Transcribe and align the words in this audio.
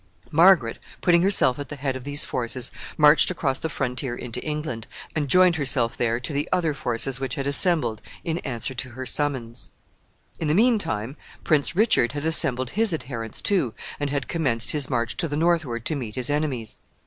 Margaret, 0.31 0.79
putting 1.01 1.21
herself 1.21 1.59
at 1.59 1.69
the 1.69 1.75
head 1.75 1.95
of 1.95 2.03
these 2.05 2.25
forces, 2.25 2.71
marched 2.97 3.29
across 3.29 3.59
the 3.59 3.69
frontier 3.69 4.15
into 4.15 4.41
England, 4.41 4.87
and 5.15 5.27
joined 5.27 5.57
herself 5.57 5.95
there 5.95 6.19
to 6.21 6.33
the 6.33 6.49
other 6.51 6.73
forces 6.73 7.19
which 7.19 7.35
had 7.35 7.45
assembled 7.45 8.01
in 8.23 8.39
answer 8.39 8.73
to 8.73 8.89
her 8.97 9.05
summons. 9.05 9.69
In 10.39 10.47
the 10.47 10.55
mean 10.55 10.79
time, 10.79 11.17
Prince 11.43 11.75
Richard 11.75 12.13
had 12.13 12.25
assembled 12.25 12.71
his 12.71 12.91
adherents 12.93 13.43
too, 13.43 13.75
and 13.99 14.09
had 14.09 14.27
commenced 14.27 14.71
his 14.71 14.89
march 14.89 15.15
to 15.17 15.27
the 15.27 15.37
northward 15.37 15.85
to 15.85 15.95
meet 15.95 16.15
his 16.15 16.31
enemies. 16.31 16.79